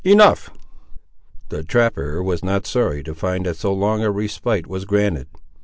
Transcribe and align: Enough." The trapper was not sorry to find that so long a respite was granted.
Enough." 0.03 0.49
The 1.49 1.61
trapper 1.61 2.23
was 2.23 2.43
not 2.43 2.65
sorry 2.65 3.03
to 3.03 3.13
find 3.13 3.45
that 3.45 3.55
so 3.55 3.71
long 3.71 4.01
a 4.03 4.09
respite 4.09 4.65
was 4.65 4.83
granted. 4.83 5.27